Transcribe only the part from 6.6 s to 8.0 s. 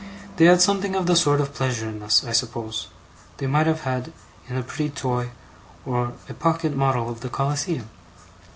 model of the Colosseum.